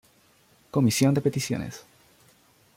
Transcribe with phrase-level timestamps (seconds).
[0.75, 1.75] Comisión de Peticiones.